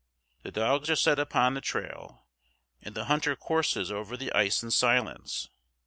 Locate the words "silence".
4.71-5.47